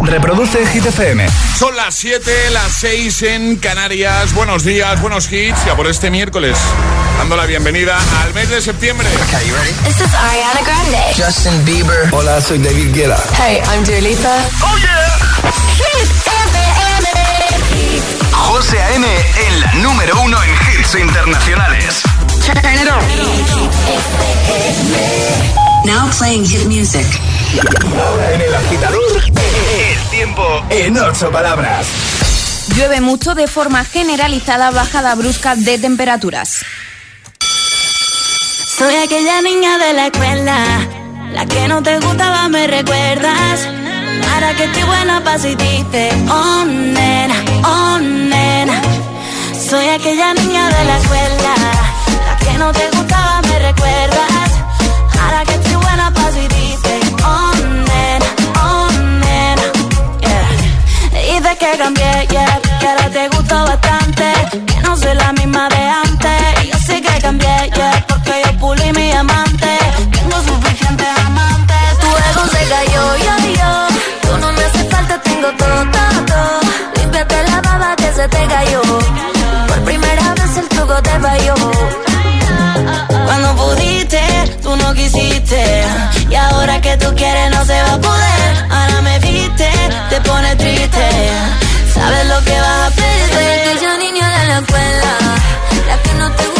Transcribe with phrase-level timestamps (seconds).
[0.00, 1.26] Reproduce Hit FM.
[1.58, 4.32] Son las 7, las 6 en Canarias.
[4.34, 5.64] Buenos días, buenos hits.
[5.66, 6.58] Ya por este miércoles,
[7.18, 9.06] dando la bienvenida al mes de septiembre.
[9.28, 9.72] Okay, you ready?
[9.84, 10.98] This is Ariana Grande.
[11.16, 12.08] Justin Bieber.
[12.12, 13.18] Hola, soy David Guetta.
[13.36, 14.36] Hey, I'm Dua Lipa.
[14.62, 15.18] ¡Oh, yeah!
[15.76, 16.58] Hit FM.
[18.32, 19.06] José A.M.
[19.06, 22.02] en la número uno en hits internacionales.
[22.44, 22.98] Turn it on.
[25.84, 27.06] Now playing hit music.
[27.96, 31.86] Ahora en el agitador, el tiempo en ocho palabras.
[32.74, 36.64] Llueve mucho de forma generalizada, bajada brusca de temperaturas.
[38.78, 40.58] Soy aquella niña de la escuela,
[41.32, 43.68] la que no te gustaba, me recuerdas.
[44.30, 48.80] Para que estoy buena pa' si dices, oh nena, oh nena.
[49.68, 51.54] Soy aquella niña de la escuela,
[52.26, 54.47] la que no te gustaba, me recuerdas.
[75.48, 76.60] Tengo todo, todo, todo.
[76.96, 78.82] Límpiate la baba que se te cayó.
[79.68, 81.54] Por primera vez el truco te falló.
[83.26, 84.20] Cuando pudiste,
[84.62, 85.84] tú no quisiste.
[86.30, 88.66] Y ahora que tú quieres, no se va a poder.
[88.70, 89.70] Ahora me viste,
[90.10, 91.08] te pone triste.
[91.94, 93.78] Sabes lo que vas a perder.
[93.78, 95.12] Soy niña de la escuela.
[95.88, 96.57] La que no te gustaba,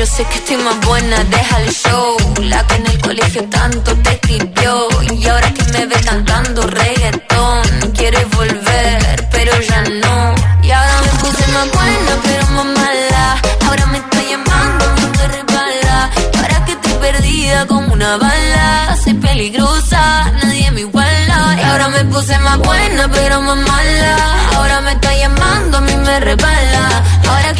[0.00, 2.16] Yo sé que estoy más buena, deja el show.
[2.40, 4.88] La que en el colegio tanto te escribió.
[5.12, 10.34] Y ahora que me ve cantando reggaetón, quiere volver, pero ya no.
[10.62, 13.42] Y ahora me puse más buena, pero más mala.
[13.66, 14.84] Ahora me está llamando,
[15.18, 16.10] me resbala.
[16.32, 18.96] Y ahora que estoy perdida como una bala.
[19.04, 21.58] Soy peligrosa, nadie me iguala.
[21.60, 24.16] Y ahora me puse más buena, pero más mala.
[24.56, 26.79] Ahora me está llamando, a mí me resbala.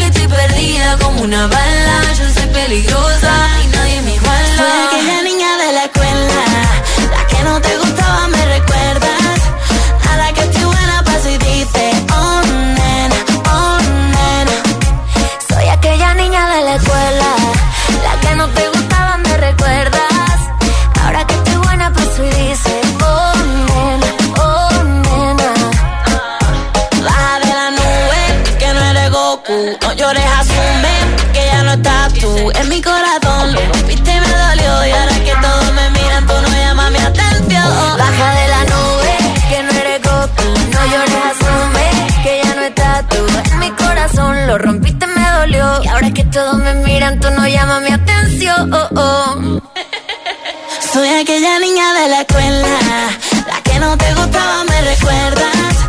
[0.00, 2.12] Que estoy perdida como una bala.
[2.18, 3.89] Yo soy peligrosa y nadie
[44.50, 48.74] Lo rompiste, me dolió y ahora que todos me miran, tú no llamas mi atención.
[48.74, 49.60] Oh, oh.
[50.92, 52.66] Soy aquella niña de la escuela,
[53.46, 55.79] la que no te gustaba, me recuerdas.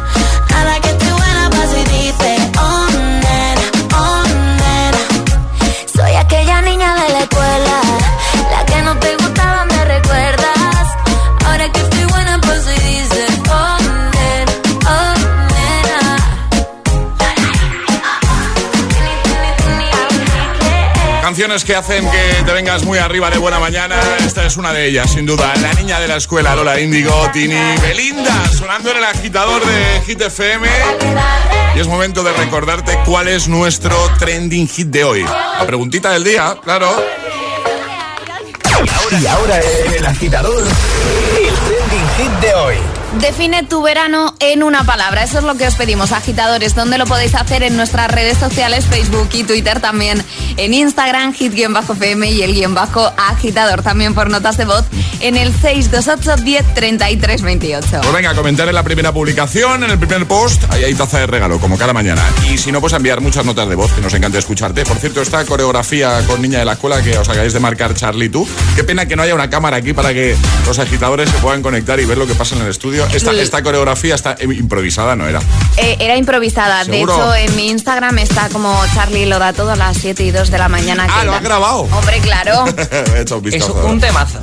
[21.42, 24.00] Canciones que hacen que te vengas muy arriba de buena mañana.
[24.20, 25.52] Esta es una de ellas, sin duda.
[25.56, 30.22] La niña de la escuela, Lola Índigo, Tini Belinda, sonando en el agitador de Hit
[30.22, 30.68] FM.
[31.76, 35.24] Y es momento de recordarte cuál es nuestro trending hit de hoy.
[35.24, 37.04] La preguntita del día, claro.
[39.20, 43.01] Y ahora en el agitador, el trending hit de hoy.
[43.20, 45.24] Define tu verano en una palabra.
[45.24, 46.76] Eso es lo que os pedimos, agitadores.
[46.76, 50.24] Donde lo podéis hacer en nuestras redes sociales, Facebook y Twitter también.
[50.56, 53.82] En Instagram, hit-fm y el guion bajo agitador.
[53.82, 54.86] También por notas de voz
[55.22, 57.88] en el 628 10 33 28.
[58.02, 61.28] Pues venga, comentar en la primera publicación, en el primer post, ahí hay taza de
[61.28, 62.24] regalo, como cada mañana.
[62.50, 64.84] Y si no, pues enviar muchas notas de voz, que nos encanta escucharte.
[64.86, 68.30] Por cierto, esta coreografía con niña de la escuela que os hagáis de marcar Charlie
[68.30, 68.48] tú.
[68.76, 70.36] Qué pena que no haya una cámara aquí para que
[70.66, 73.01] los agitadores se puedan conectar y ver lo que pasa en el estudio.
[73.14, 75.40] Esta, esta coreografía está improvisada, ¿no era?
[75.78, 76.84] Eh, era improvisada.
[76.86, 77.16] ¿Seguro?
[77.18, 80.32] De hecho, en mi Instagram está como Charlie lo da todo a las 7 y
[80.32, 81.08] 2 de la mañana.
[81.10, 81.82] Ah, que ¿lo has grabado?
[81.82, 82.66] Hombre, claro.
[83.16, 83.86] He hecho un Es vistazo.
[83.86, 84.40] un temazo.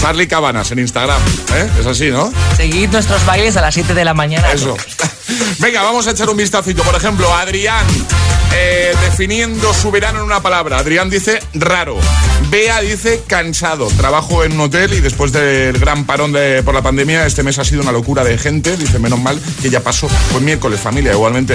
[0.00, 1.20] Charlie Cabanas en Instagram.
[1.54, 1.68] ¿eh?
[1.80, 2.32] Es así, ¿no?
[2.56, 4.50] Seguid nuestros bailes a las 7 de la mañana.
[4.52, 4.74] Eso.
[5.58, 6.82] Venga, vamos a echar un vistacito.
[6.82, 7.84] Por ejemplo, Adrián,
[8.54, 10.78] eh, definiendo su verano en una palabra.
[10.78, 11.98] Adrián dice raro.
[12.50, 13.86] Bea dice cansado.
[13.96, 17.64] Trabajo en un hotel y después del gran parón por la pandemia, este mes ha
[17.64, 18.76] sido una locura de gente.
[18.76, 20.08] Dice, menos mal que ya pasó.
[20.32, 21.54] Pues miércoles, familia, igualmente.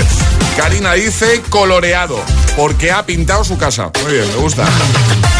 [0.55, 2.17] Karina dice coloreado,
[2.55, 3.91] porque ha pintado su casa.
[4.03, 4.65] Muy bien, me gusta.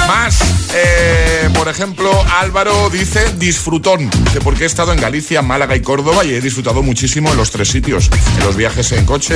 [0.07, 0.39] Más,
[0.73, 4.09] eh, por ejemplo, Álvaro dice disfrutón.
[4.43, 7.69] Porque he estado en Galicia, Málaga y Córdoba y he disfrutado muchísimo en los tres
[7.69, 8.09] sitios.
[8.37, 9.35] En los viajes en coche,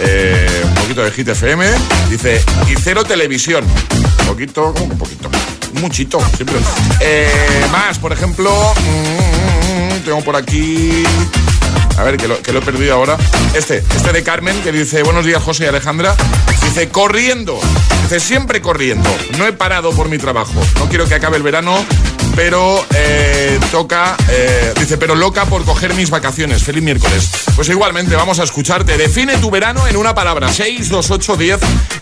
[0.00, 1.66] eh, un poquito de Hit FM.
[2.10, 3.64] Dice, y cero televisión.
[3.64, 5.30] Un poquito, un poquito.
[5.72, 6.56] Muchito, siempre.
[7.00, 11.04] Eh, más, por ejemplo, mm, tengo por aquí.
[11.98, 13.16] A ver, que lo, que lo he perdido ahora.
[13.54, 16.14] Este, este de Carmen, que dice, buenos días José y Alejandra.
[16.62, 17.58] Dice, corriendo.
[18.02, 19.08] Dice, siempre corriendo.
[19.38, 20.54] No he parado por mi trabajo.
[20.78, 21.84] No quiero que acabe el verano,
[22.34, 26.62] pero eh, toca, eh, dice, pero loca por coger mis vacaciones.
[26.62, 27.30] Feliz miércoles.
[27.54, 28.96] Pues igualmente, vamos a escucharte.
[28.96, 30.52] Define tu verano en una palabra.
[30.52, 31.60] 6, 2, 8, 10,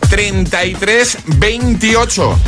[0.09, 2.39] 33, 28.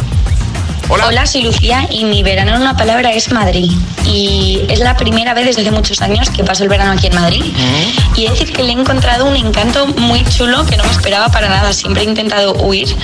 [0.95, 1.07] Hola.
[1.07, 3.73] Hola, soy Lucía y mi verano en una palabra es Madrid.
[4.05, 7.15] Y es la primera vez desde hace muchos años que paso el verano aquí en
[7.15, 7.43] Madrid.
[8.15, 10.91] Y he de decir que le he encontrado un encanto muy chulo que no me
[10.91, 11.73] esperaba para nada.
[11.73, 12.95] Siempre he intentado huir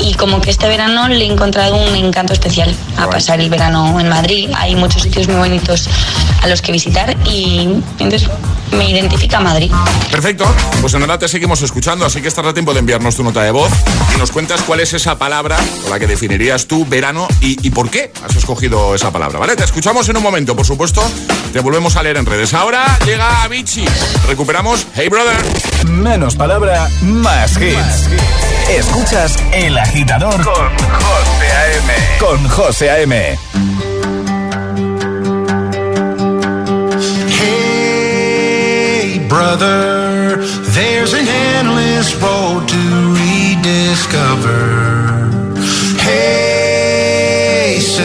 [0.00, 4.00] y como que este verano le he encontrado un encanto especial a pasar el verano
[4.00, 4.50] en Madrid.
[4.56, 5.88] Hay muchos sitios muy bonitos
[6.42, 7.68] a los que visitar y
[8.00, 8.28] entonces
[8.72, 9.70] me identifica Madrid.
[10.10, 10.44] Perfecto,
[10.80, 13.50] pues en verdad te seguimos escuchando, así que estará tiempo de enviarnos tu nota de
[13.50, 13.70] voz
[14.14, 17.70] y nos cuentas cuál es esa palabra con la que definirías tu verano y, y
[17.70, 19.56] por qué has escogido esa palabra, ¿vale?
[19.56, 21.02] Te escuchamos en un momento, por supuesto,
[21.52, 22.54] te volvemos a leer en redes.
[22.54, 23.86] Ahora llega Avicii,
[24.26, 25.36] recuperamos Hey Brother.
[25.86, 28.08] Menos palabra, más hits.
[28.68, 31.92] Escuchas El Agitador con José A.M.
[32.18, 33.38] Con José A.M.
[37.88, 40.36] Hey, brother,
[40.74, 44.87] there's an endless road to rediscover.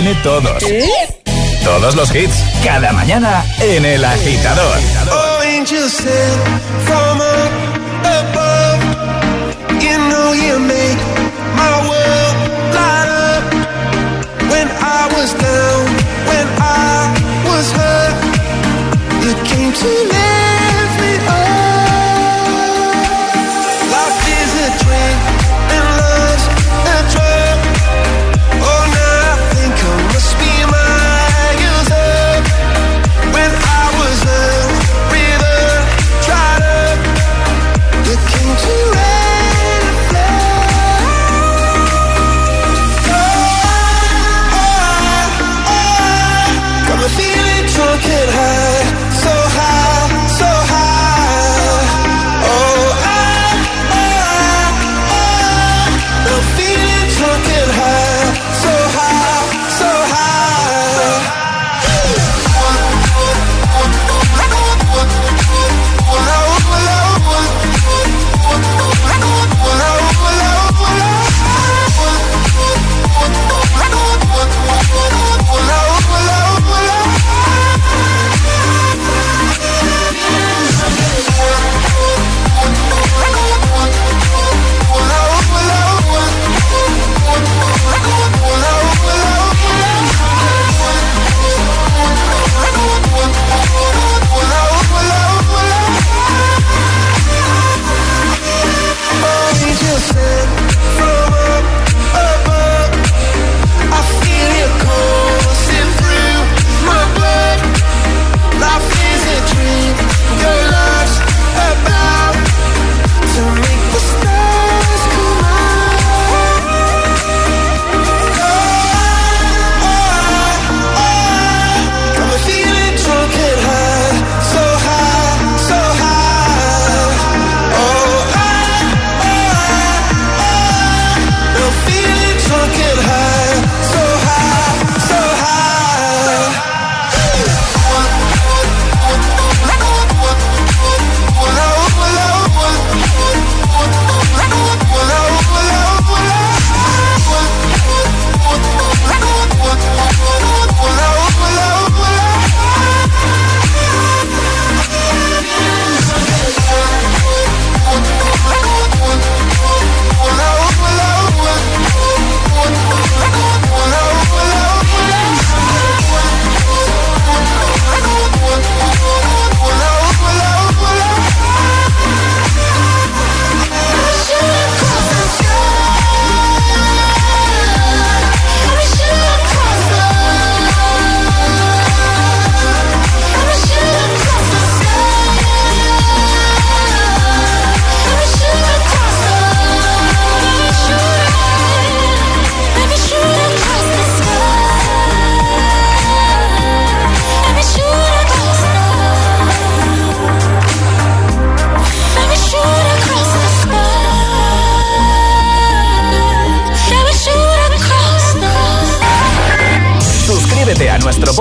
[0.00, 0.62] tiene todos.
[1.64, 4.78] Todos los hits, cada mañana en El Agitador.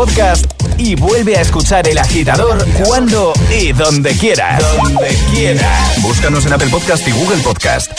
[0.07, 0.45] podcast
[0.77, 4.63] y vuelve a escuchar El Agitador cuando y donde quieras.
[4.77, 6.01] Donde quieras.
[6.01, 7.91] Búscanos en Apple Podcast y Google Podcast.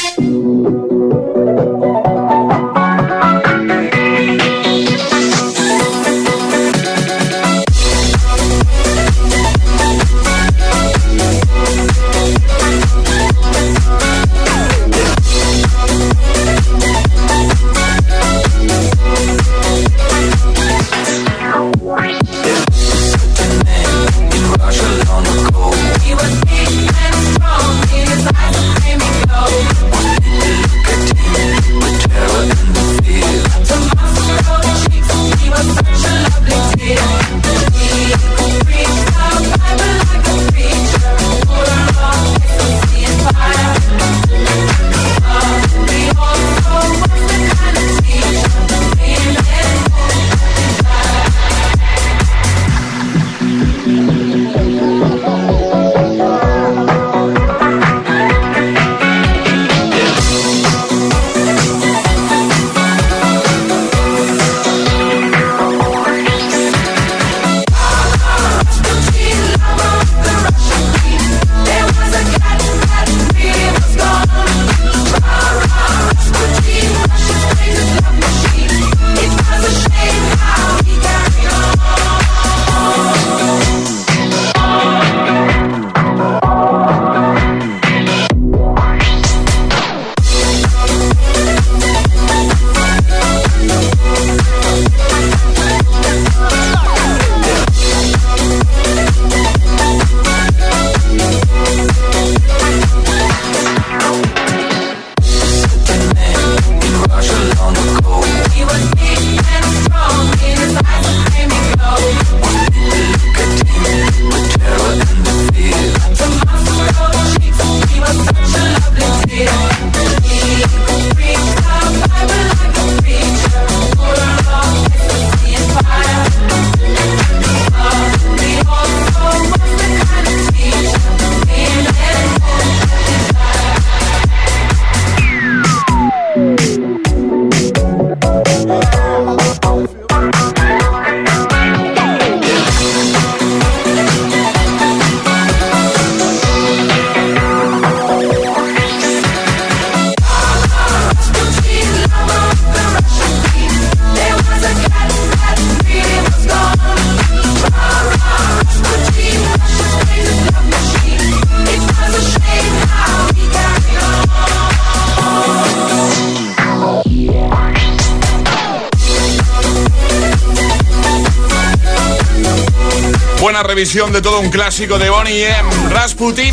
[173.79, 175.71] Revisión de todo un clásico de Bonnie M.
[175.91, 176.53] Rasputin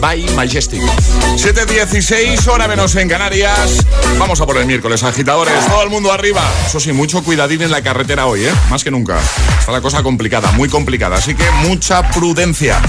[0.00, 0.80] by Majestic.
[0.80, 3.84] 7.16, hora menos en Canarias.
[4.16, 5.66] Vamos a por el miércoles, agitadores.
[5.66, 6.48] Todo el mundo arriba.
[6.64, 8.54] Eso sí, mucho cuidadín en la carretera hoy, ¿eh?
[8.70, 9.18] Más que nunca.
[9.58, 11.16] Está la cosa complicada, muy complicada.
[11.16, 12.80] Así que mucha prudencia.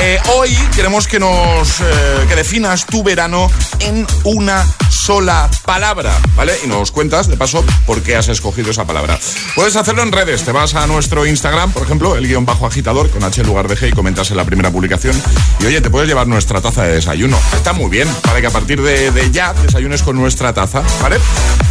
[0.00, 1.84] Eh, hoy queremos que nos eh,
[2.28, 4.66] que definas tu verano en una
[5.04, 6.54] sola palabra, ¿vale?
[6.64, 9.18] Y nos cuentas, de paso, por qué has escogido esa palabra.
[9.54, 10.44] Puedes hacerlo en redes.
[10.44, 13.68] Te vas a nuestro Instagram, por ejemplo, el guion bajo agitador con H en lugar
[13.68, 15.14] de G y comentas en la primera publicación.
[15.60, 17.38] Y oye, te puedes llevar nuestra taza de desayuno.
[17.54, 21.18] Está muy bien, para que a partir de, de ya desayunes con nuestra taza, ¿vale?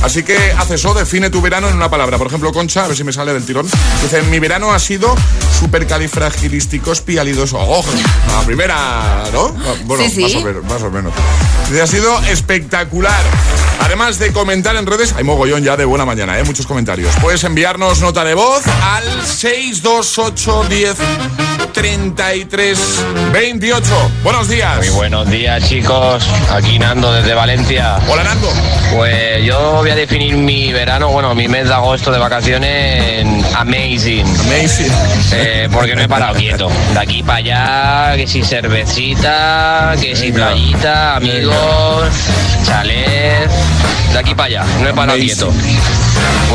[0.03, 2.19] Así que haz eso, define tu verano en una palabra.
[2.19, 3.65] Por ejemplo, Concha, a ver si me sale del tirón.
[4.03, 5.15] Dice, mi verano ha sido
[5.63, 7.57] supercalifragilisticospialidoso.
[7.57, 7.89] ¡Ojo!
[8.27, 9.49] La primera, ¿no?
[9.85, 10.23] Bueno, Sí, sí.
[10.23, 11.13] Más, o menos, más o menos.
[11.81, 13.21] Ha sido espectacular.
[13.81, 16.43] Además de comentar en redes, hay mogollón ya de buena mañana, ¿eh?
[16.43, 17.13] muchos comentarios.
[17.21, 20.97] Puedes enviarnos nota de voz al 62810
[21.73, 22.79] 33
[23.33, 24.11] 28.
[24.23, 24.77] Buenos días.
[24.77, 27.97] Muy buenos días chicos, aquí Nando desde Valencia.
[28.07, 28.47] Hola Nando.
[28.95, 33.43] Pues yo voy a definir mi verano, bueno, mi mes de agosto de vacaciones en
[33.55, 34.25] amazing.
[34.25, 34.91] Amazing.
[35.33, 36.69] Eh, porque no he parado quieto.
[36.93, 40.47] De aquí para allá, que si cervecita, que si Venga.
[40.49, 42.09] playita, amigos,
[42.65, 43.49] chalet.
[44.11, 45.25] De aquí para allá, no he parado Amazing.
[45.27, 45.53] quieto.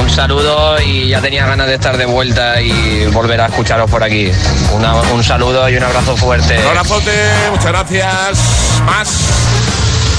[0.00, 4.02] Un saludo y ya tenía ganas de estar de vuelta y volver a escucharos por
[4.04, 4.30] aquí.
[4.72, 6.56] Una- un saludo y un abrazo fuerte.
[6.58, 7.11] Un abrazote,
[7.50, 8.38] muchas gracias.
[8.87, 9.08] Más.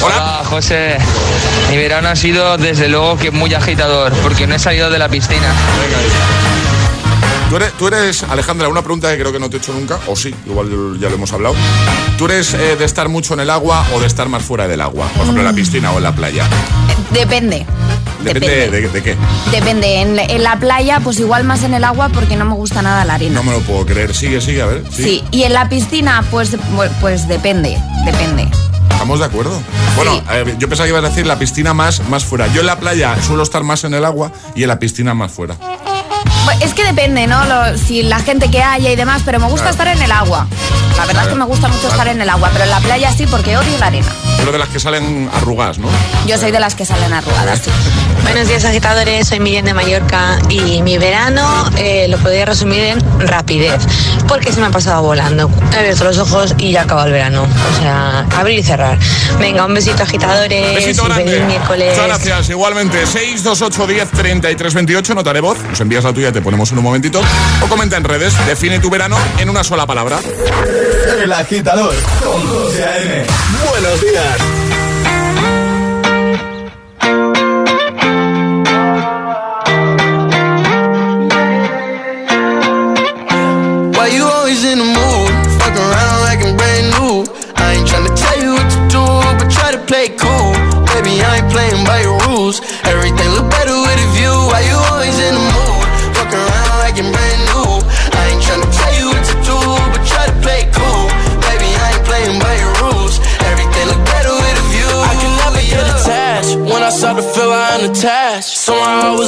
[0.02, 0.16] Hola.
[0.16, 0.98] Hola, José.
[1.70, 5.08] Mi verano ha sido desde luego que muy agitador, porque no he salido de la
[5.10, 5.48] piscina.
[5.82, 6.69] Venga.
[7.50, 9.98] Tú eres, tú eres, Alejandra, una pregunta que creo que no te he hecho nunca,
[10.08, 11.56] o sí, igual ya lo hemos hablado.
[12.18, 14.82] ¿Tú eres eh, de estar mucho en el agua o de estar más fuera del
[14.82, 15.08] agua?
[15.08, 16.46] Por ejemplo, en la piscina o en la playa.
[17.12, 17.66] Depende.
[18.24, 19.16] Depende de, de qué.
[19.50, 20.02] Depende.
[20.02, 23.04] En, en la playa, pues igual más en el agua porque no me gusta nada
[23.04, 23.36] la arena.
[23.36, 24.14] No me lo puedo creer.
[24.14, 24.84] Sigue, sigue, a ver.
[24.92, 25.04] Sí.
[25.04, 28.48] Sí, y en la piscina, pues, pues, pues depende, depende.
[28.92, 29.60] ¿Estamos de acuerdo?
[29.96, 32.46] Bueno, eh, yo pensaba que ibas a decir la piscina más, más fuera.
[32.48, 35.32] Yo en la playa suelo estar más en el agua y en la piscina más
[35.32, 35.56] fuera.
[36.62, 37.44] Es que depende, ¿no?
[37.46, 39.72] Lo- si la gente que haya y demás, pero me gusta Claro.
[39.72, 40.48] estar en el agua.
[40.98, 43.12] La verdad es que me gusta mucho estar en el agua, pero en la playa
[43.16, 44.08] sí, porque odio la arena.
[44.38, 45.88] Pero de las que salen arrugadas, ¿no?
[46.28, 47.72] Yo soy de las que salen arrugadas, sí.
[48.24, 53.20] Buenos días agitadores, soy Miriam de Mallorca y mi verano eh, lo podría resumir en
[53.28, 53.82] rapidez,
[54.28, 55.50] porque se me ha pasado volando.
[55.74, 58.98] He abierto los ojos y ya acaba el verano, o sea, abrir y cerrar.
[59.40, 61.92] Venga, un besito agitadores Besito y feliz miércoles.
[61.92, 62.50] Muchas gracias.
[62.50, 65.58] Igualmente, 628 10 33 28, notaré voz.
[65.70, 67.22] Nos envías la tuya, te ponemos en un momentito.
[67.62, 70.20] O comenta en redes, define tu verano en una sola palabra.
[71.22, 73.26] El agitador con José A.M.
[73.70, 74.69] Buenos días.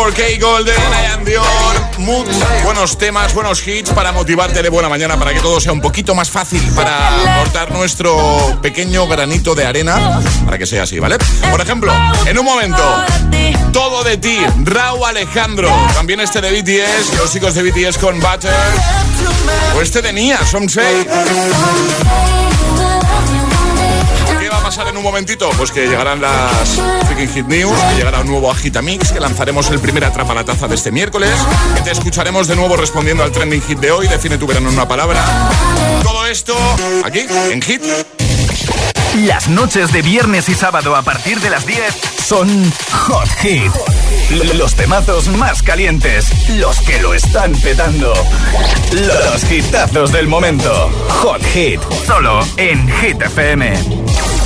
[0.00, 1.44] 4K Golden, Ian Dior,
[2.64, 6.14] buenos temas, buenos hits para motivarte de buena mañana, para que todo sea un poquito
[6.14, 11.18] más fácil, para aportar nuestro pequeño granito de arena, para que sea así, ¿vale?
[11.50, 11.92] Por ejemplo,
[12.24, 12.82] en un momento,
[13.72, 18.54] todo de ti, Raúl Alejandro, también este de BTS, los chicos de BTS con Butter,
[19.76, 21.04] o este de Nia, Somsei.
[21.04, 22.39] ¿Qué va a
[24.70, 25.50] pasar en un momentito?
[25.56, 29.80] Pues que llegarán las Freaking Hit News, que llegará un nuevo Agitamix, que lanzaremos el
[29.80, 31.32] primer Atrapa la de este miércoles,
[31.74, 34.74] que te escucharemos de nuevo respondiendo al trending hit de hoy, define tu verano en
[34.74, 35.24] una palabra.
[36.04, 36.56] Todo esto
[37.02, 37.82] aquí, en Hit.
[39.26, 41.82] Las noches de viernes y sábado a partir de las 10
[42.24, 43.72] son Hot Hit.
[44.54, 48.14] Los temazos más calientes, los que lo están petando.
[48.92, 50.88] Los hitazos del momento.
[51.08, 54.39] Hot Hit, solo en Hit FM.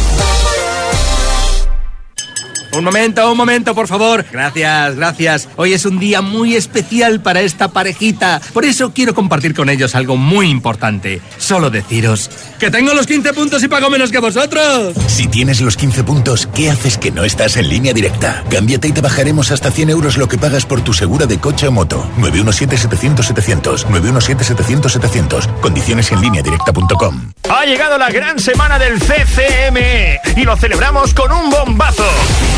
[2.77, 4.25] Un momento, un momento, por favor.
[4.33, 5.49] Gracias, gracias.
[5.57, 8.41] Hoy es un día muy especial para esta parejita.
[8.53, 11.21] Por eso quiero compartir con ellos algo muy importante.
[11.39, 14.95] Solo deciros que tengo los 15 puntos y pago menos que vosotros.
[15.07, 18.43] Si tienes los 15 puntos, ¿qué haces que no estás en línea directa?
[18.51, 21.69] Cámbiate y te bajaremos hasta 100 euros lo que pagas por tu segura de coche
[21.69, 22.09] o moto.
[22.19, 23.87] 917-700-700.
[23.87, 25.61] 917-700-700.
[25.61, 27.33] Condiciones en línea directa.com.
[27.49, 32.05] Ha llegado la gran semana del CCME y lo celebramos con un bombazo.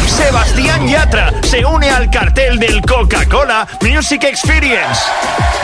[0.06, 5.00] Sebastián Yatra se une al cartel del Coca-Cola Music Experience.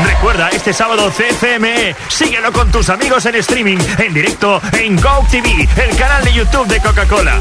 [0.05, 5.69] Recuerda, este sábado CCME, síguelo con tus amigos en streaming, en directo en Go TV,
[5.89, 7.41] el canal de YouTube de Coca-Cola.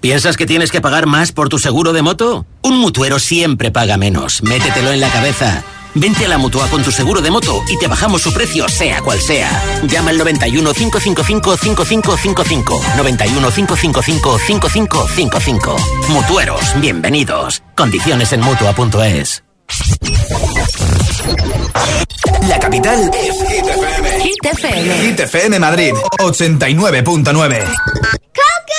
[0.00, 2.46] ¿Piensas que tienes que pagar más por tu seguro de moto?
[2.62, 4.42] Un mutuero siempre paga menos.
[4.42, 5.62] Métetelo en la cabeza.
[5.94, 9.00] Vente a la mutua con tu seguro de moto y te bajamos su precio, sea
[9.00, 9.62] cual sea.
[9.84, 12.80] Llama al 91 555 5555.
[12.96, 15.76] 91 555 5555.
[16.10, 17.62] Mutueros, bienvenidos.
[17.74, 19.42] Condiciones en mutua.es.
[22.48, 24.20] La capital es Hit FM.
[24.20, 25.06] Hit FM.
[25.06, 27.66] Hit FM Madrid, 89.9.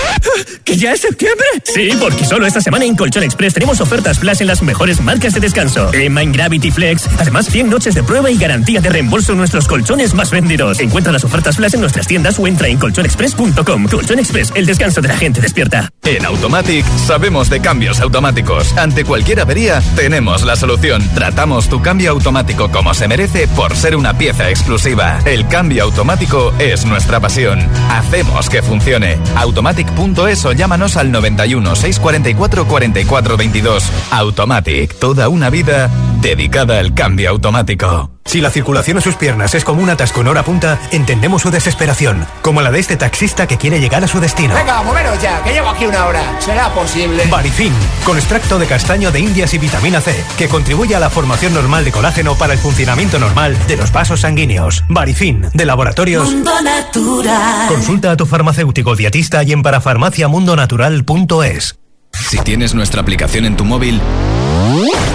[0.63, 1.45] ¿Que ya es septiembre?
[1.63, 5.33] Sí, porque solo esta semana en Colchón Express tenemos ofertas flash en las mejores marcas
[5.33, 5.93] de descanso.
[5.93, 7.07] Emma Gravity Flex.
[7.19, 10.79] Además, 100 noches de prueba y garantía de reembolso en nuestros colchones más vendidos.
[10.79, 13.87] Encuentra las ofertas flash en nuestras tiendas o entra en colchonexpress.com.
[13.87, 15.89] Colchón Express, el descanso de la gente despierta.
[16.03, 18.75] En Automatic sabemos de cambios automáticos.
[18.77, 21.07] Ante cualquier avería, tenemos la solución.
[21.13, 25.19] Tratamos tu cambio automático como se merece por ser una pieza exclusiva.
[25.25, 27.59] El cambio automático es nuestra pasión.
[27.89, 29.19] Hacemos que funcione.
[29.35, 33.91] Automatic.es o llámanos al 91 644 44 22.
[34.11, 35.89] Automatic, toda una vida
[36.21, 38.11] dedicada al cambio automático.
[38.23, 41.49] Si la circulación en sus piernas es como un atasco en hora punta, entendemos su
[41.49, 44.53] desesperación, como la de este taxista que quiere llegar a su destino.
[44.53, 46.39] Venga, moveros ya, que llevo aquí una hora.
[46.39, 47.25] ¿Será posible?
[47.29, 47.73] Barifin,
[48.05, 51.83] con extracto de castaño de indias y vitamina C, que contribuye a la formación normal
[51.83, 54.83] de colágeno para el funcionamiento normal de los vasos sanguíneos.
[54.87, 56.31] Barifin, de laboratorios.
[56.31, 57.67] Mundo Natural.
[57.67, 61.80] Consulta a tu farmacéutico dietista y en parafarmaciamundonatural.es.
[62.13, 63.99] Si tienes nuestra aplicación en tu móvil,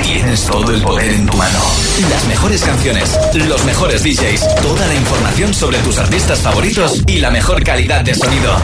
[0.02, 1.58] tienes todo el poder en tu mano.
[2.10, 7.30] Las mejores canciones, los mejores DJs, toda la información sobre tus artistas favoritos y la
[7.30, 8.54] mejor calidad de sonido.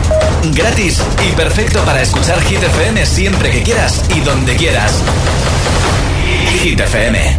[0.55, 4.93] Gratis y perfecto para escuchar Hit FM siempre que quieras y donde quieras.
[6.63, 7.39] Hit FM.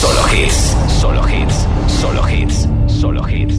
[0.00, 0.76] Solo hits.
[1.00, 1.54] Solo hits.
[2.00, 2.68] Solo hits.
[3.00, 3.54] Solo hits.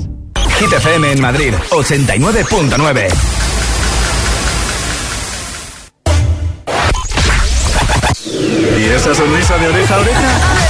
[0.59, 3.07] Hit FM en Madrid, 89.9.
[9.13, 10.19] ¿Y esa sonrisa de oreja a oreja?
[10.19, 10.67] Ah,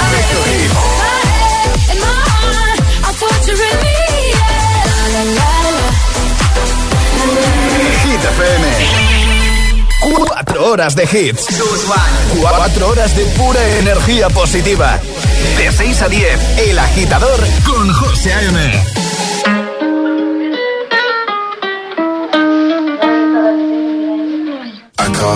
[0.00, 0.38] efecto.
[8.02, 8.66] Hit FM.
[10.00, 11.46] Cuatro horas de hits.
[12.40, 14.98] Cuatro horas de pura energía positiva.
[15.56, 19.07] De 6 a 10, El Agitador con José A.M.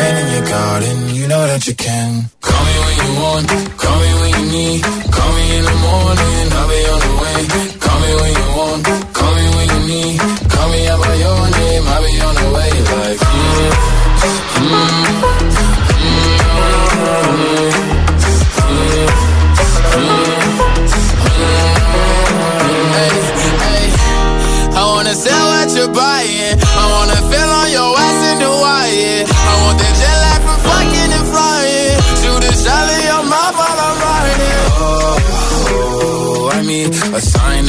[0.00, 2.10] rain in your garden, you know that you can.
[2.48, 3.46] Call me when you want,
[3.82, 4.80] call me when you need.
[5.16, 7.40] Call me in the morning, I'll be on the way.
[7.84, 8.82] Call me when you want,
[9.18, 10.16] call me when you need.
[10.54, 12.70] Call me out by your name, I'll be on the way.
[13.00, 13.70] Like, mm,
[14.60, 16.00] mm,
[22.96, 23.16] Hey,
[23.64, 23.86] hey,
[24.76, 26.39] I wanna sell what you're buying.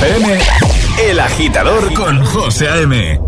[0.00, 0.38] FM,
[1.08, 3.20] El Agitador con José A.M.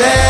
[0.00, 0.29] ser.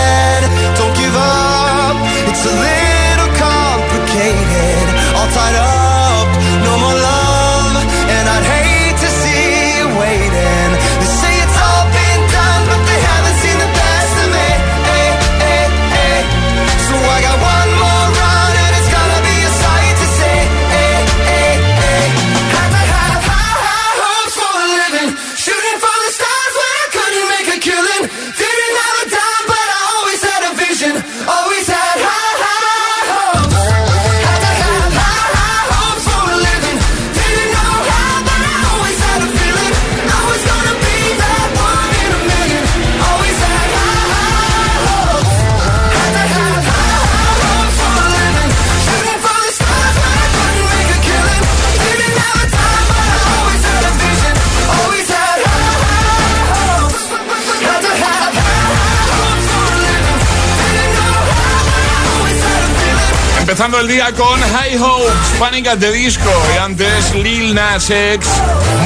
[63.79, 66.31] El día con High Hopes, Panic at the Disco.
[66.55, 68.27] Y antes Lil Nas X,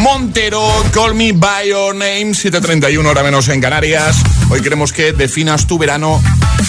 [0.01, 4.17] Montero, Call Me By Your Name, 7.31 hora menos en Canarias.
[4.51, 6.21] Hoy queremos que definas tu verano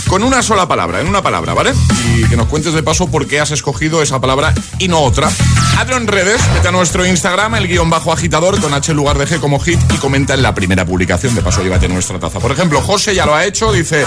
[0.08, 1.74] con una sola palabra, en una palabra, ¿vale?
[2.18, 5.30] Y que nos cuentes de paso por qué has escogido esa palabra y no otra.
[5.78, 9.18] Hazlo en redes, vete a nuestro Instagram, el guion bajo agitador, con H en lugar
[9.18, 11.36] de G como hit, y comenta en la primera publicación.
[11.36, 12.40] De paso, llévate nuestra taza.
[12.40, 14.06] Por ejemplo, José ya lo ha hecho, dice,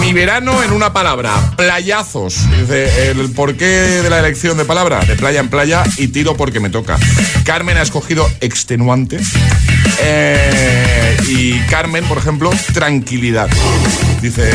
[0.00, 2.38] mi verano en una palabra, playazos.
[2.50, 6.60] Dice, el porqué de la elección de palabra, de playa en playa y tiro porque
[6.60, 6.98] me toca.
[7.44, 9.20] Carmen ha escogido extenuante.
[10.00, 13.48] Eh, y Carmen, por ejemplo, tranquilidad.
[14.20, 14.50] Dice,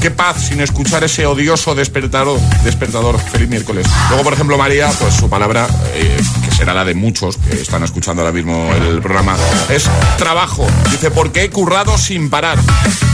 [0.00, 2.40] qué sin escuchar ese odioso despertador.
[2.62, 3.18] despertador.
[3.18, 3.86] Feliz miércoles.
[4.08, 6.16] Luego, por ejemplo, María, pues su palabra, eh,
[6.54, 9.36] será la de muchos que están escuchando ahora mismo el programa,
[9.68, 10.66] es trabajo.
[10.90, 12.58] Dice, ¿por qué he currado sin parar?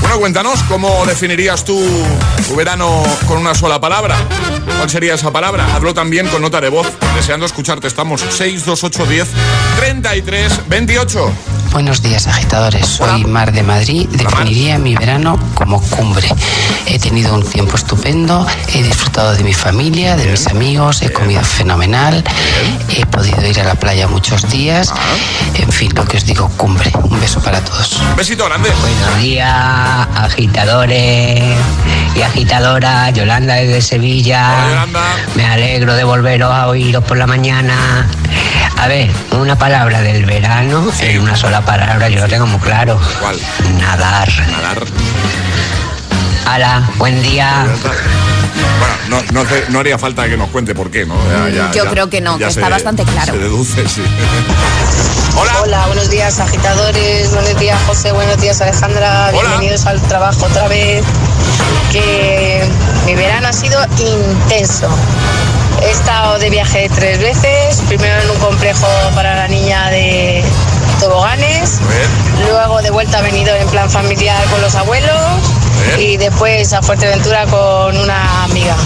[0.00, 1.80] Bueno, cuéntanos, ¿cómo definirías tú
[2.46, 4.16] tu verano con una sola palabra?
[4.76, 5.74] ¿Cuál sería esa palabra?
[5.74, 6.86] Hablo también con nota de voz.
[7.14, 9.28] Deseando escucharte, estamos 628 10
[9.78, 11.32] 33 28.
[11.72, 12.84] Buenos días, agitadores.
[12.84, 14.08] Soy Mar de Madrid.
[14.10, 16.28] Definiría mi verano como cumbre.
[16.86, 21.44] He tenido un tiempo estupendo, he disfrutado de mi familia, de mis amigos, he comido
[21.44, 22.24] fenomenal,
[22.88, 24.92] he podido ir a la playa muchos días.
[25.54, 26.92] En fin, lo que os digo, cumbre.
[27.02, 28.00] Un beso para todos.
[28.00, 28.70] Un besito grande.
[28.80, 29.48] Buenos días,
[30.14, 31.56] agitadores
[32.14, 33.10] y agitadora.
[33.10, 34.86] Yolanda desde Sevilla.
[35.34, 38.06] Me alegro de volveros a oíros por la mañana.
[38.76, 42.98] A ver, una palabra del verano, en una sola palabra, yo lo tengo muy claro.
[43.20, 43.38] ¿Cuál?
[43.78, 44.28] Nadar.
[44.50, 44.82] Nadar.
[46.46, 47.66] Hala, buen día.
[48.54, 51.14] Bueno, no, no, hace- no haría falta que nos cuente por qué, ¿no?
[51.30, 53.32] Ya- ya- Yo ya- creo que no, que se- está bastante claro.
[53.32, 54.02] Se deduce, sí.
[55.62, 55.86] Hola.
[55.86, 61.02] buenos días agitadores, buenos días José, buenos días Alejandra, bienvenidos al trabajo otra vez.
[61.92, 62.62] Que
[63.06, 64.88] mi verano ha sido intenso.
[65.82, 70.44] He estado de viaje tres veces, primero en un complejo para la niña de
[71.00, 71.78] toboganes,
[72.50, 75.16] luego de vuelta he venido en plan familiar con los abuelos
[75.98, 78.76] y después a Fuerteventura con una amiga.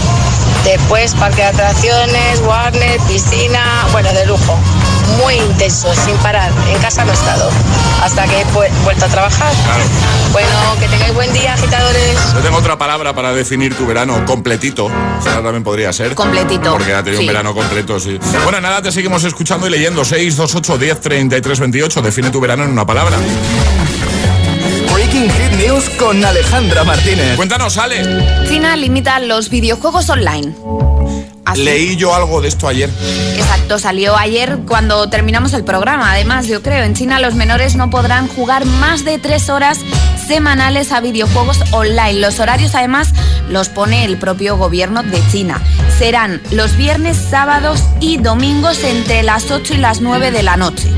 [0.63, 4.59] Después parque de atracciones, Warner, piscina, bueno, de lujo.
[5.17, 6.51] Muy intenso, sin parar.
[6.67, 7.51] En casa no he estado.
[8.01, 8.45] Hasta que he
[8.83, 9.53] vuelto a trabajar.
[10.31, 12.17] Bueno, que tengáis buen día, agitadores.
[12.33, 14.89] Yo tengo otra palabra para definir tu verano completito.
[15.19, 16.15] Esa también podría ser.
[16.15, 16.71] Completito.
[16.71, 18.19] Porque ha tenido un verano completo, sí.
[18.43, 20.03] Bueno, nada, te seguimos escuchando y leyendo.
[20.03, 22.01] 628 10 33 28.
[22.01, 23.17] Define tu verano en una palabra.
[25.15, 27.37] Breaking Hit News con Alejandra Martínez.
[27.37, 28.03] Cuéntanos, Ale.
[28.49, 30.53] China limita los videojuegos online.
[31.45, 31.63] Así.
[31.63, 32.89] Leí yo algo de esto ayer.
[33.37, 36.11] Exacto, salió ayer cuando terminamos el programa.
[36.11, 39.79] Además, yo creo, en China los menores no podrán jugar más de tres horas
[40.27, 42.19] semanales a videojuegos online.
[42.19, 43.13] Los horarios, además,
[43.49, 45.61] los pone el propio gobierno de China.
[45.97, 50.89] Serán los viernes, sábados y domingos entre las 8 y las 9 de la noche.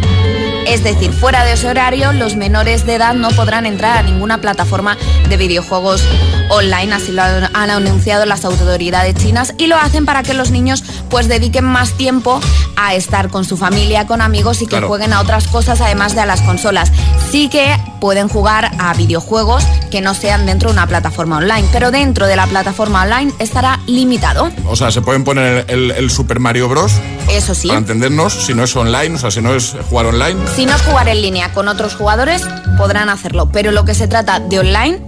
[0.68, 4.39] Es decir, fuera de ese horario, los menores de edad no podrán entrar a ninguna
[4.41, 4.97] plataforma
[5.30, 6.03] de videojuegos
[6.49, 10.84] online, así lo han anunciado las autoridades chinas y lo hacen para que los niños
[11.09, 12.39] pues dediquen más tiempo
[12.76, 14.89] a estar con su familia, con amigos y que Claro.
[14.89, 16.91] jueguen a otras cosas además de a las consolas.
[17.32, 21.91] Sí que pueden jugar a videojuegos que no sean dentro de una plataforma online, pero
[21.91, 24.51] dentro de la plataforma online estará limitado.
[24.68, 26.91] O sea, se pueden poner el, el Super Mario Bros.
[27.30, 27.68] Eso sí.
[27.70, 30.39] Para entendernos, si no es online, o sea, si no es jugar online.
[30.57, 32.41] Si no es jugar en línea con otros jugadores,
[32.79, 33.47] podrán hacerlo.
[33.51, 34.99] Pero lo que se trata de online,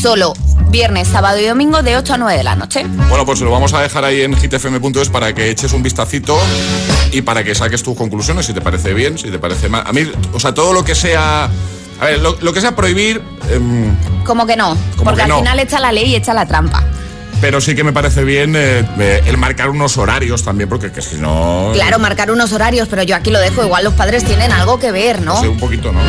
[0.00, 0.32] solo
[0.70, 2.86] viernes, sábado y domingo de 8 a 9 de la noche.
[3.10, 6.38] Bueno, pues lo vamos a dejar ahí en hitfm.es para que eches un vistacito
[7.12, 9.84] y para que saques tus conclusiones, si te parece bien, si te parece mal.
[9.86, 11.50] A mí, o sea, todo lo que sea...
[12.00, 13.94] A ver, lo, lo que sea prohibir, em,
[14.24, 14.74] Como que no,
[15.04, 15.38] porque que al no?
[15.40, 16.82] final echa la ley y echa la trampa.
[17.44, 21.02] Pero sí que me parece bien eh, eh, el marcar unos horarios también, porque que
[21.02, 21.72] si no...
[21.74, 23.62] Claro, marcar unos horarios, pero yo aquí lo dejo.
[23.62, 25.38] Igual los padres tienen algo que ver, ¿no?
[25.42, 26.00] Sí, un poquito, ¿no?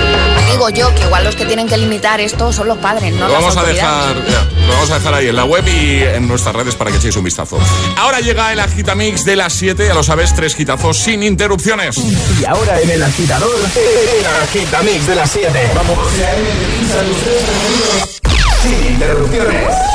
[0.49, 3.33] Digo yo que igual los que tienen que limitar esto son los padres, no lo,
[3.33, 6.25] las vamos a dejar, ya, lo vamos a dejar ahí en la web y en
[6.25, 7.59] nuestras redes para que echéis un vistazo.
[7.97, 11.97] Ahora llega el Agitamix de las 7, ya lo sabes, tres gitazos sin interrupciones.
[11.97, 15.71] Y ahora en el agitador, el agitamix de las 7.
[15.75, 15.97] Vamos.
[18.63, 19.94] Sin interrupciones.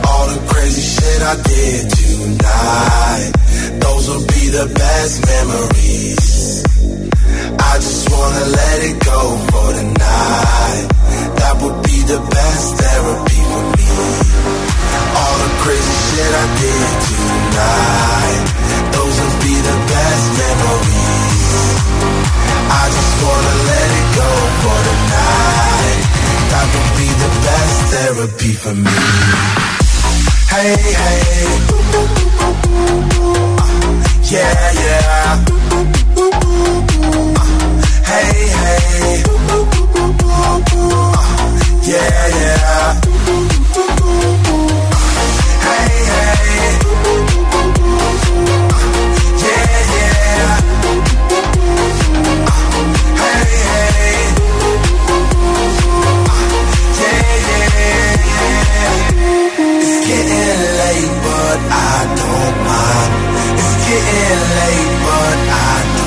[0.07, 3.33] All the crazy shit I did tonight.
[3.81, 6.48] Those will be the best memories.
[7.79, 9.21] I just wanna let it go
[9.55, 10.87] for tonight.
[11.39, 13.91] That would be the best therapy for me.
[15.15, 18.43] All the crazy shit I did tonight.
[18.99, 21.55] Those will be the best memories.
[22.67, 26.03] I just wanna let it go for tonight.
[26.51, 28.99] That would be the best therapy for me.
[30.51, 31.47] Hey, hey.
[31.95, 32.03] Uh,
[34.35, 36.18] yeah, yeah.
[38.09, 39.23] Hey, hey.
[41.91, 43.01] Yeah, yeah.
[45.67, 46.79] Hey, hey.
[49.45, 50.59] Yeah, yeah.
[57.01, 58.29] Yeah, yeah.
[59.83, 63.13] It's getting late, but I don't mind.
[63.61, 65.98] It's getting late, but I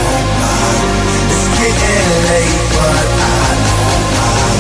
[1.80, 4.60] getting late, but I don't mind.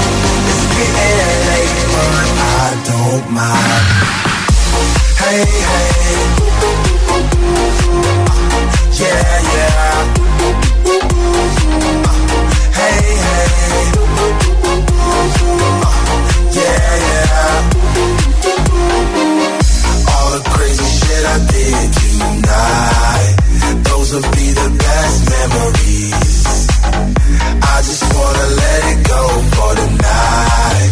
[0.51, 3.86] It's getting late, but I don't mind.
[5.22, 5.91] Hey, hey.
[9.01, 9.95] Yeah, yeah.
[12.80, 13.51] Hey, hey.
[16.57, 17.62] Yeah, yeah.
[20.12, 23.36] All the crazy shit I did tonight.
[23.89, 24.90] Those will be the best
[27.82, 29.21] just wanna let it go
[29.55, 30.91] for tonight.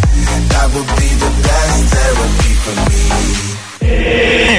[0.50, 3.04] That would be the best therapy for me.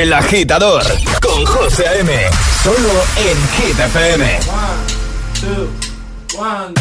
[0.01, 0.83] El agitador
[1.21, 2.11] con José A.M.
[2.63, 4.39] Solo en Hit FM.
[6.37, 6.80] One, El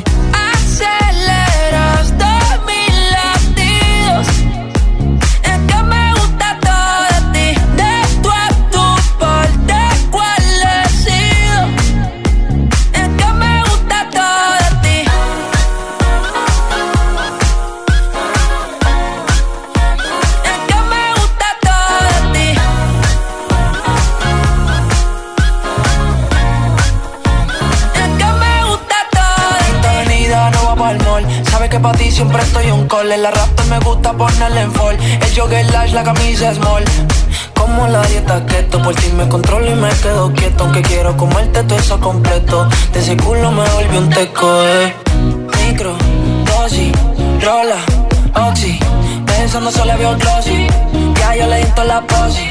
[32.21, 33.11] Siempre estoy un call.
[33.11, 34.95] En la rasta me gusta ponerle en fall.
[34.95, 36.83] El jogger lash, la camisa small.
[37.55, 40.65] Como la dieta keto, por ti me controlo y me quedo quieto.
[40.65, 42.67] Aunque quiero comerte todo eso completo.
[42.93, 44.93] De ese culo me volvió un teco, eh.
[45.65, 45.95] Micro,
[46.45, 46.91] dosis,
[47.41, 47.79] rola,
[48.49, 48.79] oxi.
[49.25, 50.67] Pensando solo veo glossy.
[51.19, 52.50] Ya yo le di la posi.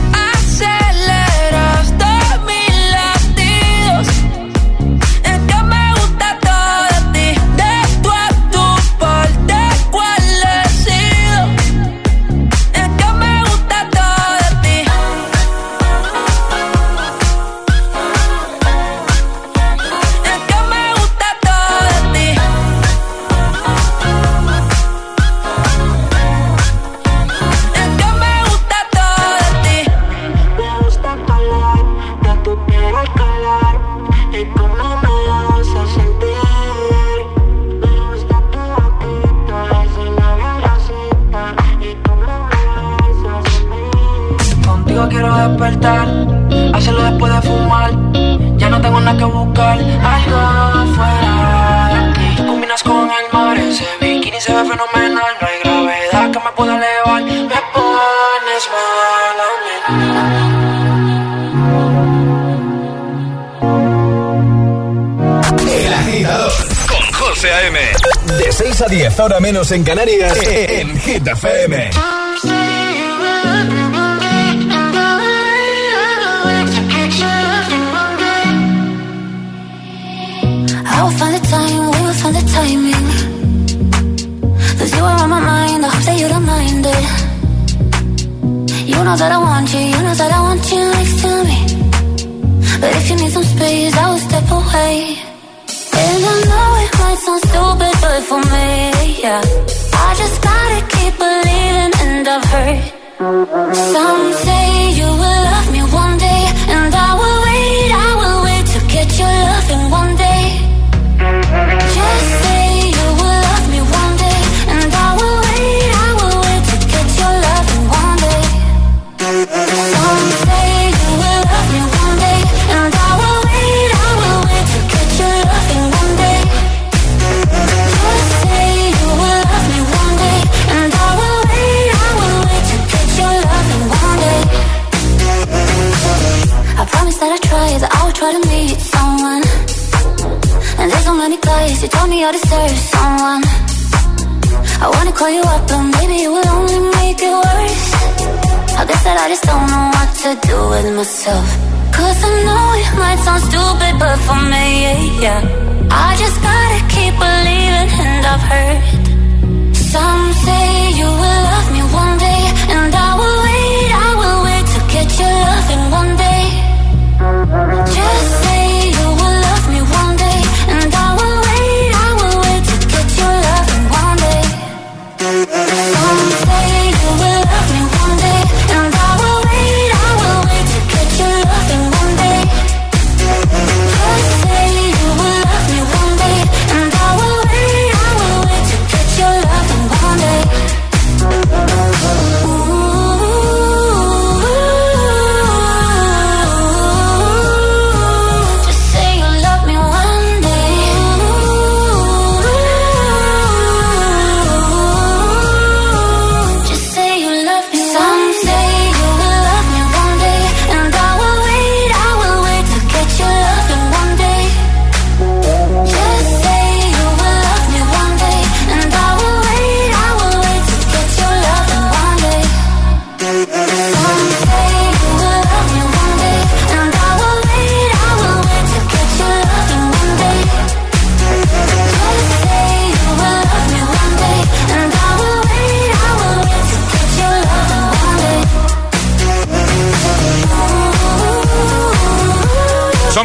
[69.51, 70.37] menos en Canarias,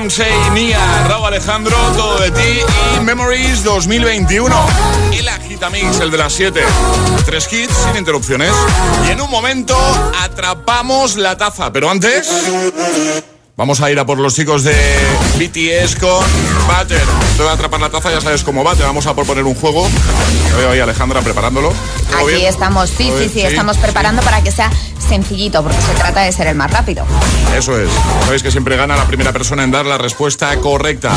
[0.07, 0.79] Beyoncé Nia,
[1.09, 2.61] Raúl Alejandro, todo de ti
[2.97, 4.55] y Memories 2021.
[5.13, 6.63] El agitamix, el de las 7.
[7.25, 8.53] Tres hits sin interrupciones.
[9.09, 9.77] Y en un momento
[10.23, 12.31] atrapamos la taza, pero antes
[13.57, 14.77] vamos a ir a por los chicos de
[15.39, 16.25] BTS con
[16.69, 17.03] Butter.
[17.37, 18.77] Te voy a atrapar la taza, ya sabes cómo va.
[18.77, 19.89] Te vamos a proponer un juego.
[20.51, 21.73] Te veo ahí Alejandra preparándolo.
[22.17, 24.71] Aquí estamos, sí, sí, sí, estamos preparando para que sea
[25.07, 27.05] sencillito, porque se trata de ser el más rápido.
[27.57, 27.89] Eso es.
[28.25, 31.13] Sabéis que siempre gana la primera persona en dar la respuesta correcta.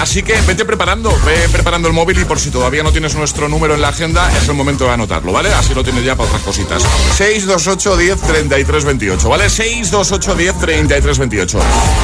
[0.00, 3.48] Así que vete preparando, ve preparando el móvil y por si todavía no tienes nuestro
[3.48, 5.52] número en la agenda, es el momento de anotarlo, ¿vale?
[5.54, 6.82] Así lo tienes ya para otras cositas.
[7.16, 9.50] 628 10 33 28, ¿vale?
[9.50, 11.58] 628 10 33 28.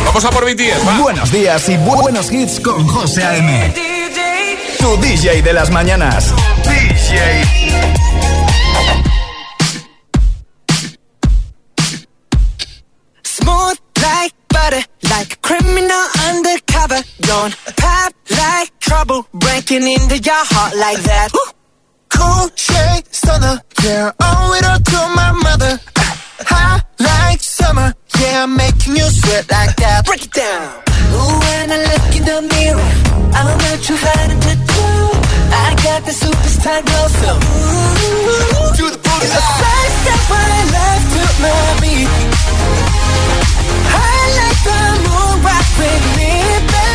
[0.05, 0.99] Vamos a por BTS, ¿va?
[1.01, 3.75] Buenos días y bu buenos hits con José A.M.
[4.79, 6.33] Tu DJ de las mañanas.
[6.63, 8.36] DJ.
[15.27, 17.01] like a criminal undercover.
[17.21, 21.29] Don't pop like trouble breaking into your heart like that.
[21.35, 21.51] Ooh.
[22.09, 24.13] Cool shade stunner, yeah.
[24.21, 25.81] Oh, Owe it all to my mother.
[26.47, 28.45] Hot like summer, yeah.
[28.45, 30.07] I'm making you sweat like that.
[30.07, 30.83] Break it down.
[31.11, 32.91] Ooh, when I look in the mirror,
[33.35, 34.87] I'm not too hard to do.
[35.51, 39.27] I got the superstar glow, so ooh, do the booty.
[39.27, 42.37] It's the first step when I left to my beat.
[44.65, 46.33] The moon rocks with me,
[46.67, 46.86] baby.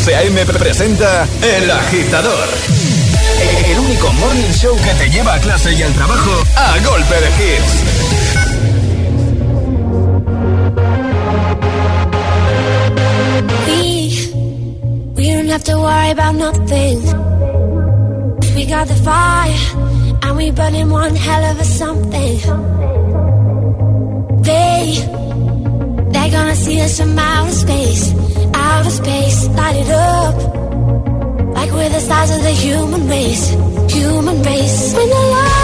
[0.00, 0.46] José A.M.
[0.46, 2.48] presenta El Agitador.
[3.66, 7.28] El único morning show que te lleva a clase y al trabajo a golpe de
[7.36, 7.74] hits.
[13.66, 14.32] We,
[15.16, 17.02] we don't have to worry about nothing.
[18.54, 19.54] We got the fire
[20.22, 22.40] and we burning one hell of a something.
[24.44, 24.94] They,
[26.10, 28.29] they're gonna see us from outer space.
[28.70, 30.36] outer space, light it up.
[31.56, 33.46] Like we're the size of the human race,
[33.96, 34.94] human race.
[34.96, 35.59] When the light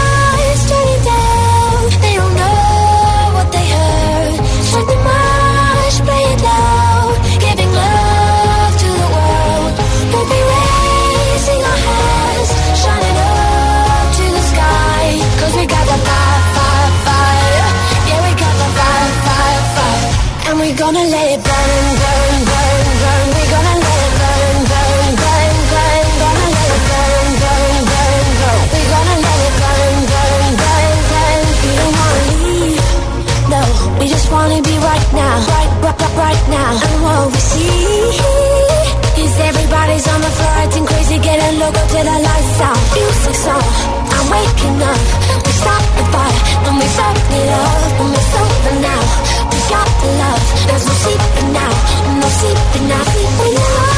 [41.71, 42.79] go till the lights out.
[42.93, 43.63] Music's on,
[44.15, 45.01] I'm waking up.
[45.45, 47.87] We stop the fight, then we fuck it up.
[48.69, 49.03] And now.
[49.51, 51.73] We got the love, there's no sleeping now,
[52.21, 53.03] no sleeping now.
[53.03, 53.96] Sleeping now.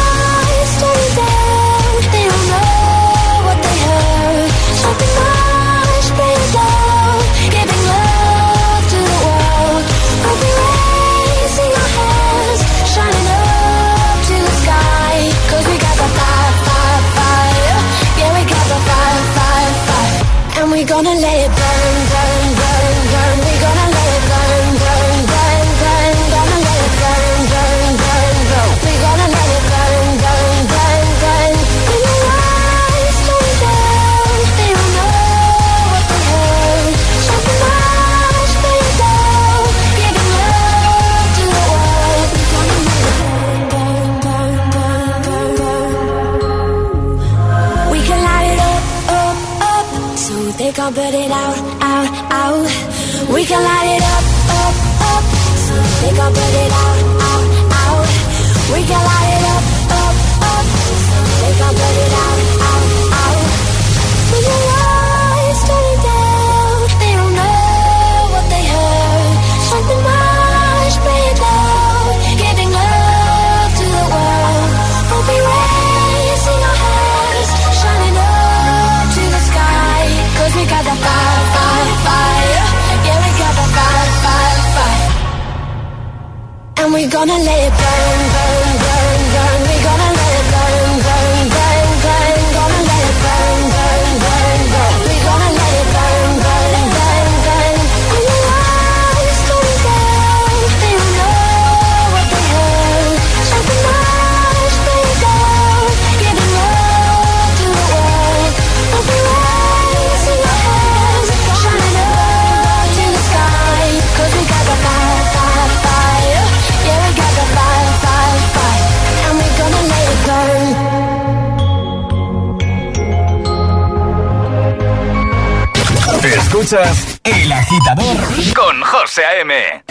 [126.49, 128.17] Escuchas El Agitador
[128.55, 129.83] con José A.M.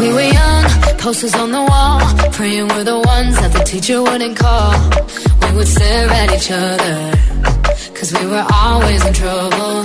[0.00, 0.64] We were young,
[0.98, 2.00] posters on the wall,
[2.32, 4.74] praying we're the ones that the teacher wouldn't call.
[5.42, 7.12] We would stare at each other,
[7.94, 9.84] cause we were always in trouble.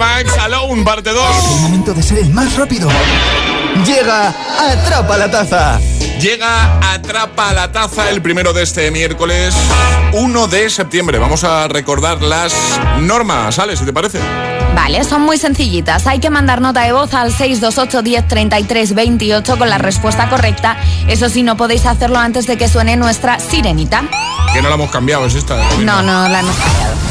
[0.00, 1.36] Max, Alone, parte 2.
[1.36, 2.88] Es el momento de ser el más rápido.
[3.84, 5.78] Llega Atrapa la Taza.
[6.18, 9.54] Llega Atrapa la Taza el primero de este miércoles
[10.14, 11.18] 1 de septiembre.
[11.18, 12.54] Vamos a recordar las
[13.00, 13.76] normas, ¿sale?
[13.76, 14.20] Si te parece.
[14.74, 16.06] Vale, son muy sencillitas.
[16.06, 20.78] Hay que mandar nota de voz al 628 10 33 28 con la respuesta correcta.
[21.08, 24.04] Eso sí, no podéis hacerlo antes de que suene nuestra sirenita.
[24.54, 25.62] Que no la hemos cambiado, es esta.
[25.80, 27.09] No, no la hemos cambiado.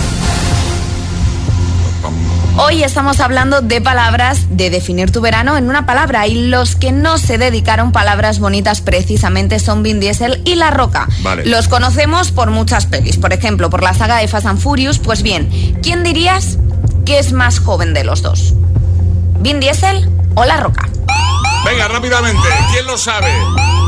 [2.62, 6.92] Hoy estamos hablando de palabras, de definir tu verano en una palabra y los que
[6.92, 11.08] no se dedicaron palabras bonitas precisamente son Vin Diesel y La Roca.
[11.22, 11.46] Vale.
[11.46, 15.00] Los conocemos por muchas pelis, por ejemplo, por la saga de Fast and Furious.
[15.00, 16.58] Pues bien, ¿quién dirías
[17.06, 18.54] que es más joven de los dos?
[19.40, 20.90] ¿Vin Diesel o La Roca?
[21.66, 23.32] Venga, rápidamente, ¿quién lo sabe?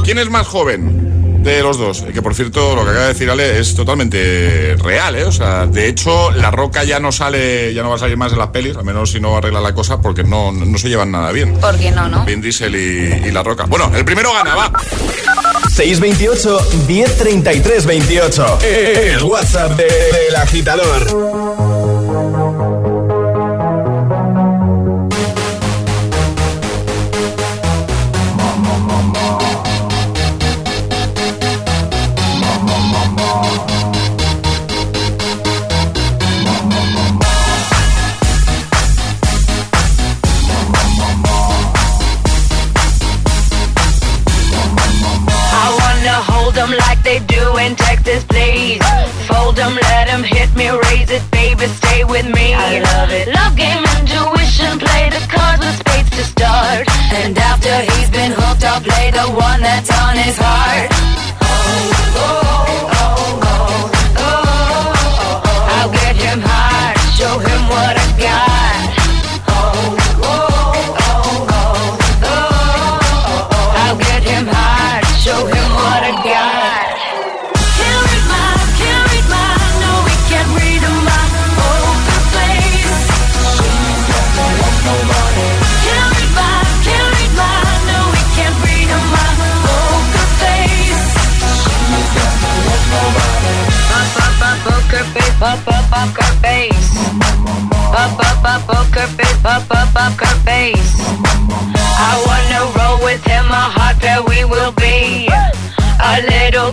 [0.06, 1.01] ¿Quién es más joven?
[1.42, 5.16] De los dos, que por cierto lo que acaba de decir Ale es totalmente real,
[5.16, 5.24] ¿eh?
[5.24, 8.32] O sea, de hecho La Roca ya no sale, ya no va a salir más
[8.32, 11.12] en las pelis, al menos si no arregla la cosa, porque no, no se llevan
[11.12, 11.58] nada bien.
[11.60, 12.26] ¿Por qué no, no?
[12.26, 13.66] Vin Diesel y, y La Roca.
[13.66, 14.72] Bueno, el primero gana, va.
[15.70, 18.60] 628 1033 28.
[18.62, 21.51] El WhatsApp de- del agitador.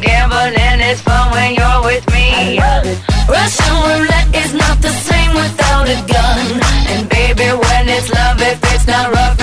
[0.01, 2.59] Gambling is fun when you're with me.
[3.29, 6.61] Russian roulette is not the same without a gun.
[6.93, 9.39] And baby, when it's love, if it's not rough,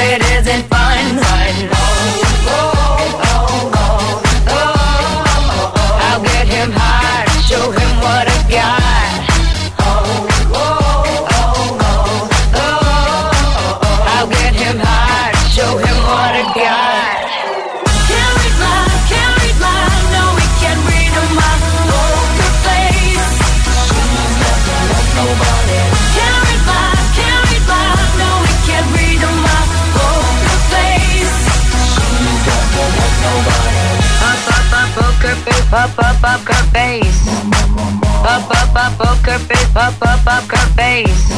[39.77, 41.31] up, pop up poker face.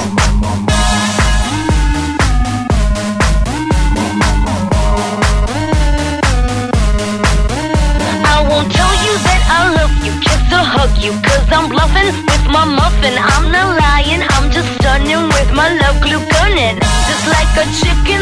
[8.25, 12.13] I won't tell you that I love you, kiss or hug you, cause I'm bluffing
[12.13, 13.17] with my muffin.
[13.17, 16.77] I'm not lying, I'm just stunning with my love glue gunning.
[17.09, 18.21] Just like a chick in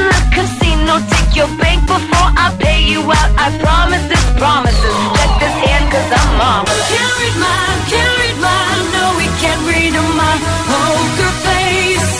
[0.86, 3.31] casino, take your bank before I pay you out.
[3.38, 4.95] I promise this promises.
[5.17, 6.88] Check this hand, cause I'm marvelous.
[6.89, 8.61] Can't read my, can't read my,
[8.93, 10.33] no, we can't read my
[10.69, 12.11] poker face.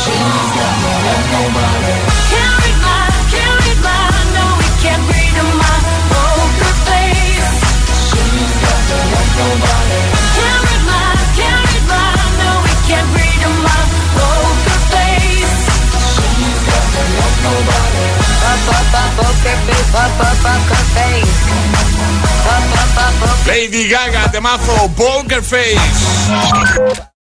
[0.00, 1.96] She's got no love, nobody.
[2.30, 2.78] Can't read
[3.32, 3.80] can't read
[4.36, 5.76] no, we can't read my
[6.12, 7.52] poker face.
[8.08, 9.00] She's got no
[9.40, 10.19] nobody.
[23.46, 27.09] Lady Gaga, temazo Poker Face.